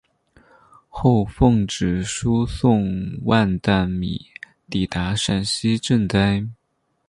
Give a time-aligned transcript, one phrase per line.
[0.89, 2.91] 后奉旨输送
[3.23, 4.19] 万石米
[4.67, 6.43] 抵达陕西赈灾。